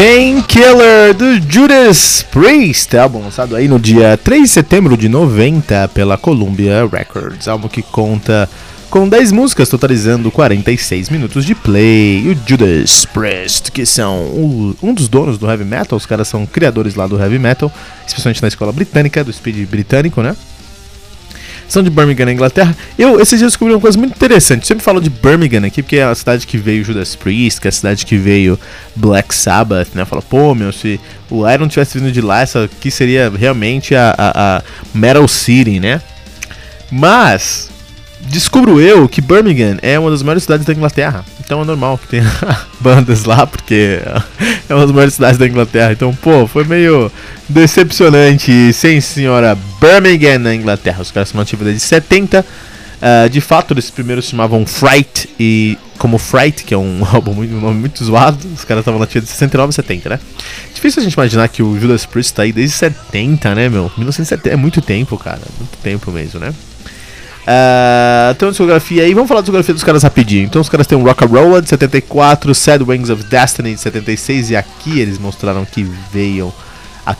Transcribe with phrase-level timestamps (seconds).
[0.00, 6.16] Painkiller do Judas Priest, álbum lançado aí no dia 3 de setembro de 90 pela
[6.16, 8.48] Columbia Records, álbum que conta
[8.88, 12.26] com 10 músicas, totalizando 46 minutos de play.
[12.26, 16.46] O Judas Priest, que são o, um dos donos do heavy metal, os caras são
[16.46, 17.70] criadores lá do heavy metal,
[18.06, 20.34] especialmente na escola britânica, do speed britânico, né?
[21.72, 22.76] São de Birmingham, na Inglaterra.
[22.98, 24.62] Eu, esses dias, descobri uma coisa muito interessante.
[24.62, 27.68] Eu sempre falo de Birmingham aqui, porque é a cidade que veio Judas Priest, que
[27.68, 28.58] é a cidade que veio
[28.96, 30.04] Black Sabbath, né?
[30.04, 34.14] Fala, pô, meu, se o Iron tivesse vindo de lá, essa aqui seria realmente a,
[34.18, 34.62] a, a
[34.92, 36.00] Metal City, né?
[36.90, 37.70] Mas,
[38.22, 41.24] descubro eu que Birmingham é uma das maiores cidades da Inglaterra.
[41.50, 42.30] Então é normal que tenha
[42.78, 43.98] bandas lá, porque
[44.70, 45.90] é uma das maiores cidades da Inglaterra.
[45.90, 47.10] Então, pô, foi meio
[47.48, 48.72] decepcionante.
[48.72, 51.02] Sim, senhora, Birmingham na Inglaterra.
[51.02, 52.46] Os caras são ativos desde 70.
[52.46, 57.34] Uh, de fato, eles primeiro se chamavam Fright e como Fright, que é um álbum
[57.34, 60.20] muito, um nome muito zoado, os caras estavam nativos de 69 e 70, né?
[60.72, 63.90] Difícil a gente imaginar que o Judas Priest tá aí desde 70, né, meu?
[63.96, 66.54] 1970 é muito tempo, cara, muito tempo mesmo, né?
[67.42, 70.44] Uh, tem uma discografia aí, vamos falar da discografia dos caras rapidinho.
[70.44, 74.50] Então os caras têm um Rock Roll de 74, Sad Wings of Destiny de 76
[74.50, 76.52] e aqui eles mostraram que veio,
[77.06, 77.14] a,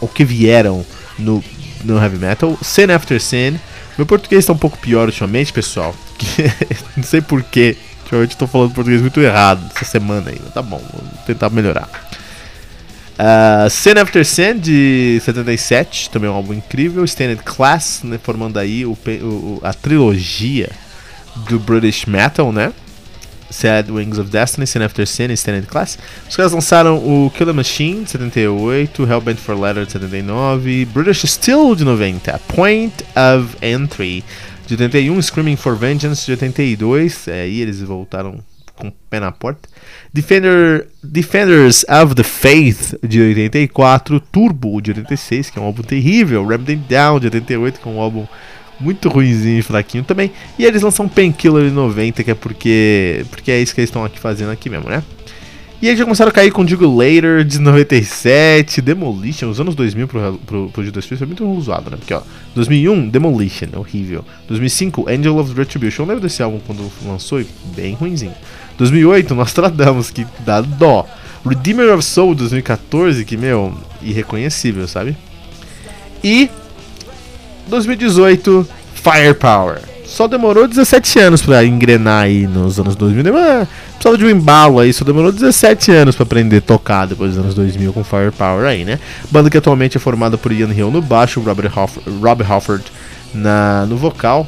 [0.00, 0.84] o que vieram
[1.18, 1.42] no,
[1.84, 2.58] no heavy metal.
[2.62, 3.58] Sin After Sin.
[3.96, 5.94] Meu português está um pouco pior ultimamente, pessoal.
[6.96, 7.76] não sei porquê.
[8.02, 10.38] Ultimamente estou falando português muito errado essa semana aí.
[10.52, 11.88] Tá bom, vou tentar melhorar.
[13.12, 17.04] Uh, Sin After Sin de 77, também é um álbum incrível.
[17.04, 20.70] Standard Class, né, formando aí o, o, a trilogia
[21.48, 22.72] do British Metal, né?
[23.50, 25.98] Sad Wings of Destiny, Sin After Sin e Standard Class.
[26.28, 31.74] Os caras lançaram o Killer Machine de 78, Hellbent for Leather de 79, British Steel
[31.74, 34.24] de 90, Point of Entry
[34.66, 38.40] de 81, Screaming for Vengeance de 82, é, aí eles voltaram
[38.76, 39.68] com o pé na porta.
[40.12, 46.46] Defender, Defenders of the Faith de 84, Turbo de 86, que é um álbum terrível,
[46.46, 48.26] Remnant Down de 88, que é um álbum
[48.80, 50.32] muito ruimzinho e fraquinho também.
[50.58, 54.04] E eles lançam Painkiller em 90, que é porque, porque é isso que eles estão
[54.04, 55.02] aqui fazendo aqui mesmo, né?
[55.82, 60.06] E aí já começaram a cair com Digo Later de 97, Demolition, os anos 2000
[60.06, 61.96] pro, pro, pro Judas Priest foi muito usado, né?
[61.96, 62.22] Porque ó,
[62.54, 64.24] 2001, Demolition, horrível.
[64.46, 67.44] 2005, Angel of Retribution, eu lembro desse álbum quando lançou,
[67.74, 68.32] bem ruimzinho.
[68.78, 71.06] 2008, Nostradamus, que dá dó.
[71.44, 75.16] Redeemer of Soul 2014, que, meu, irreconhecível, sabe?
[76.22, 76.48] E
[77.68, 79.80] 2018, Firepower.
[80.04, 83.34] Só demorou 17 anos pra engrenar aí nos anos 2000.
[83.36, 87.30] Ah, precisava de um embalo aí, só demorou 17 anos pra aprender a tocar depois
[87.30, 88.98] dos anos 2000 com Firepower aí, né?
[89.30, 92.84] Banda que atualmente é formada por Ian Hill no baixo, Rob Hofford
[93.32, 94.46] na, no vocal,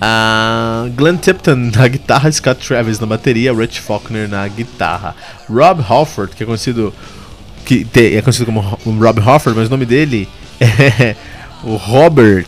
[0.00, 5.14] Uh, Glenn Tipton na guitarra, Scott Travis na bateria, Rich Faulkner na guitarra.
[5.48, 6.94] Rob Halford, que é conhecido
[7.66, 10.26] que te, é conhecido como Rob Halford, mas o nome dele
[10.58, 11.14] é
[11.62, 12.46] o Robert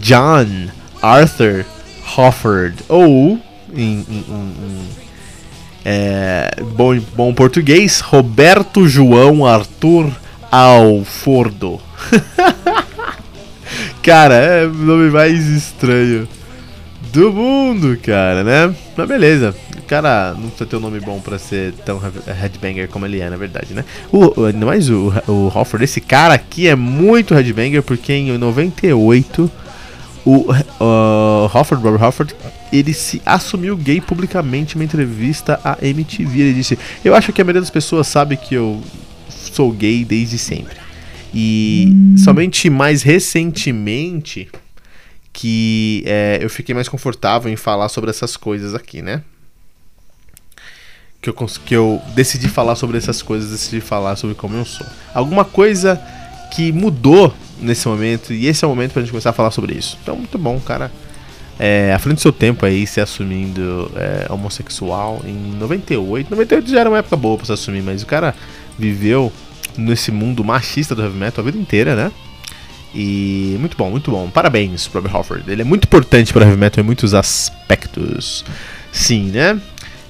[0.00, 0.68] John
[1.02, 1.64] Arthur
[2.16, 3.40] Hofford ou
[3.74, 4.88] em, em, em
[5.84, 10.10] é, bom, bom português Roberto João Arthur
[10.50, 11.80] Alfordo.
[14.02, 16.28] Cara, é o nome mais estranho
[17.16, 18.74] do mundo, cara, né?
[18.94, 19.54] Mas beleza.
[19.78, 23.30] O cara não precisa ter um nome bom pra ser tão headbanger como ele é,
[23.30, 23.84] na verdade, né?
[24.12, 29.50] O, ainda mais o, o Hofford, esse cara aqui é muito headbanger porque em 98
[30.26, 32.34] o uh, Hofford, Robert Hofford,
[32.70, 36.40] ele se assumiu gay publicamente em uma entrevista à MTV.
[36.40, 38.82] Ele disse: Eu acho que a maioria das pessoas sabe que eu
[39.30, 40.76] sou gay desde sempre.
[41.32, 44.48] E somente mais recentemente
[45.36, 49.22] que é, eu fiquei mais confortável em falar sobre essas coisas aqui, né?
[51.20, 54.86] Que eu, que eu decidi falar sobre essas coisas, decidi falar sobre como eu sou.
[55.12, 56.00] Alguma coisa
[56.54, 59.74] que mudou nesse momento, e esse é o momento pra gente começar a falar sobre
[59.74, 59.98] isso.
[60.02, 60.90] Então, muito bom, cara.
[61.58, 66.30] É, à frente do seu tempo aí, se assumindo é, homossexual em 98.
[66.30, 68.34] 98 já era uma época boa pra se assumir, mas o cara
[68.78, 69.30] viveu
[69.76, 72.10] nesse mundo machista do heavy metal a vida inteira, né?
[72.98, 74.30] E muito bom, muito bom.
[74.30, 75.50] Parabéns, Robert Halford.
[75.50, 78.42] Ele é muito importante para heavy metal em muitos aspectos.
[78.90, 79.60] Sim, né?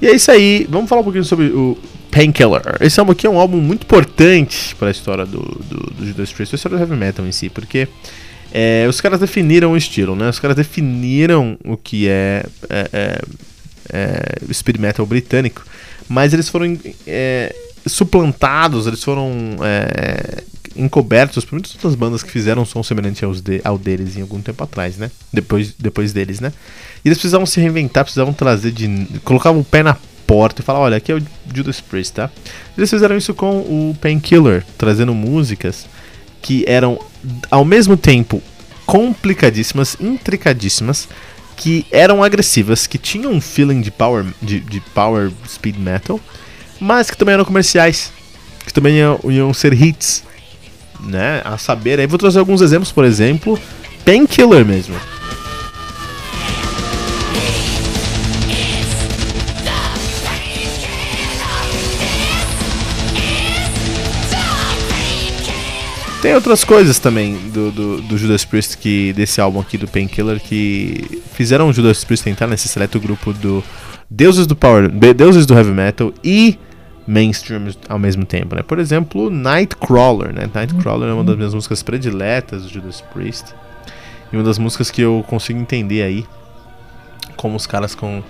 [0.00, 0.66] E é isso aí.
[0.68, 1.78] Vamos falar um pouquinho sobre o
[2.10, 2.78] Painkiller.
[2.80, 6.32] Esse álbum aqui é um álbum muito importante para a história do, do, do Judas
[6.32, 7.86] Priest, a história do heavy metal em si, porque
[8.52, 10.28] é, os caras definiram o estilo, né?
[10.28, 13.22] Os caras definiram o que é, é, é,
[13.92, 15.64] é speed metal britânico,
[16.08, 16.76] mas eles foram
[17.06, 17.54] é,
[17.86, 19.30] suplantados, eles foram
[19.62, 20.42] é,
[20.76, 24.22] encobertos por muitas outras bandas que fizeram um som semelhante aos de, ao deles em
[24.22, 25.10] algum tempo atrás, né?
[25.32, 26.52] Depois, depois deles, né?
[27.04, 29.06] E eles precisavam se reinventar, precisavam trazer de.
[29.24, 29.96] colocavam o pé na
[30.26, 31.22] porta e falar, olha, aqui é o
[31.54, 32.30] Judas Priest, tá?
[32.76, 35.86] Eles fizeram isso com o Painkiller, trazendo músicas
[36.40, 36.98] que eram
[37.50, 38.42] ao mesmo tempo
[38.86, 41.08] complicadíssimas, intricadíssimas,
[41.56, 46.20] que eram agressivas, que tinham um feeling de power, de, de power speed metal,
[46.80, 48.12] mas que também eram comerciais,
[48.66, 50.24] que também iam, iam ser hits,
[51.04, 51.42] né?
[51.44, 53.58] A saber, aí vou trazer alguns exemplos, por exemplo,
[54.04, 54.94] Painkiller mesmo.
[66.22, 70.38] Tem outras coisas também do, do, do, Judas Priest que desse álbum aqui do Painkiller
[70.40, 73.62] que fizeram o Judas Priest entrar nesse seleto grupo do
[74.08, 76.56] deuses do power, deuses do heavy metal e
[77.06, 78.62] mainstream ao mesmo tempo, né?
[78.62, 80.48] Por exemplo, Nightcrawler, né?
[80.52, 83.54] Nightcrawler é uma das minhas músicas prediletas do Judas Priest
[84.32, 86.26] e uma das músicas que eu consigo entender aí
[87.36, 88.22] como os caras com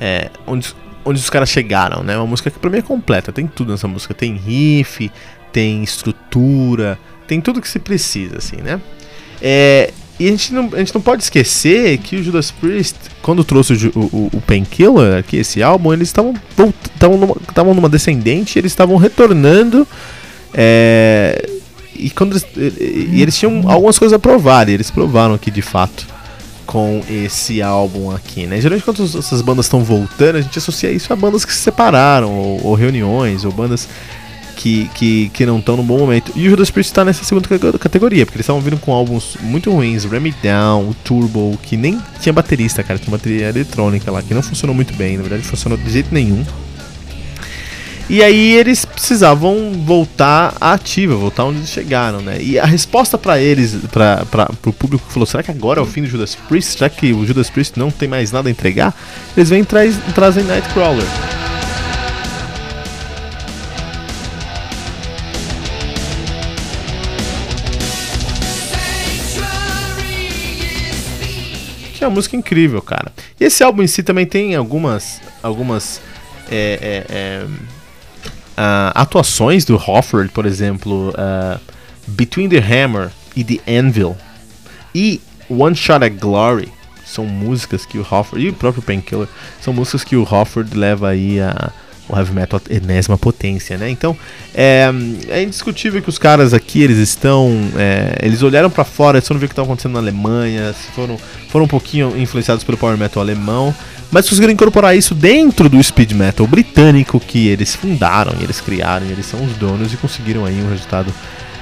[0.00, 0.74] é, onde
[1.04, 2.16] onde os caras chegaram, né?
[2.16, 5.10] Uma música que pra mim é completa, tem tudo nessa música, tem riff,
[5.52, 8.80] tem estrutura, tem tudo que se precisa, assim, né?
[9.40, 13.42] É, e a gente, não, a gente não pode esquecer que o Judas Priest, quando
[13.42, 16.34] trouxe o, o, o Painkiller aqui, esse álbum, eles estavam
[17.16, 19.88] numa, numa descendente, eles estavam retornando.
[20.52, 21.48] É,
[21.96, 25.62] e, quando eles, e eles tinham algumas coisas a provar, e eles provaram aqui de
[25.62, 26.06] fato
[26.66, 28.60] com esse álbum aqui, né?
[28.60, 32.30] Geralmente quando essas bandas estão voltando, a gente associa isso a bandas que se separaram,
[32.30, 33.88] ou, ou reuniões, ou bandas
[34.60, 36.32] que, que, que não estão no bom momento.
[36.36, 37.48] E o Judas Priest está nessa segunda
[37.78, 42.32] categoria, porque eles estavam vindo com álbuns muito ruins, Remy Down, Turbo, que nem tinha
[42.32, 45.90] baterista, cara, tinha bateria eletrônica lá, que não funcionou muito bem, na verdade funcionou de
[45.90, 46.44] jeito nenhum.
[48.10, 52.42] E aí eles precisavam voltar à ativa, voltar onde eles chegaram, né?
[52.42, 55.86] E a resposta para eles, para o público que falou, será que agora é o
[55.86, 56.76] fim do Judas Priest?
[56.76, 58.94] Será que o Judas Priest não tem mais nada a entregar?
[59.34, 61.06] Eles vêm e trazem Nightcrawler.
[72.00, 73.12] Que é uma música incrível, cara.
[73.38, 76.00] E esse álbum em si também tem algumas, algumas
[76.50, 81.60] é, é, é, uh, atuações do Hofford, por exemplo, uh,
[82.06, 84.16] Between the Hammer e The Anvil
[84.94, 85.20] e
[85.50, 86.72] One Shot at Glory
[87.04, 89.28] são músicas que o Hofford e o próprio Painkiller
[89.60, 91.70] são músicas que o Hofford leva aí a
[92.10, 93.88] o heavy metal enésima potência, né?
[93.88, 94.16] Então
[94.54, 94.90] é,
[95.28, 99.38] é, indiscutível que os caras aqui eles estão, é, eles olharam para fora, eles foram
[99.38, 101.16] ver o que estava acontecendo na Alemanha, foram,
[101.48, 103.74] foram um pouquinho influenciados pelo power metal alemão,
[104.10, 109.26] mas conseguiram incorporar isso dentro do speed metal britânico que eles fundaram, eles criaram, eles
[109.26, 111.12] são os donos e conseguiram aí um resultado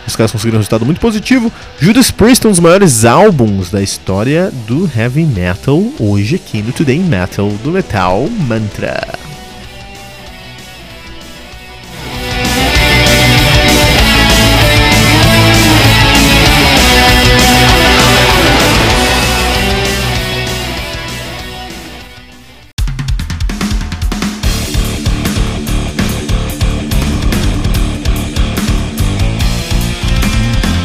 [0.06, 1.52] os caras conseguiram um resultado muito positivo.
[1.78, 6.98] Judas Priest, um dos maiores álbuns da história do heavy metal, hoje aqui no Today
[6.98, 9.17] Metal do Metal Mantra.